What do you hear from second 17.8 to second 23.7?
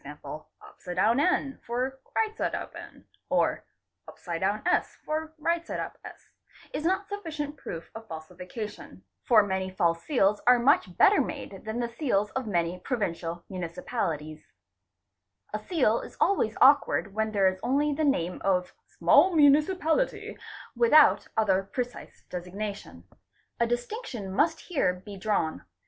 the name of small Munici pality without other precise designation. A